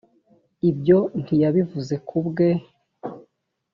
ibyo 0.69 0.97
ntiyabivuze 1.21 1.95
ku 2.07 2.17
bwe 2.27 2.49